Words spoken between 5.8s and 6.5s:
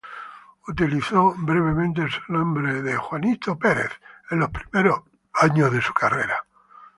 su carrera.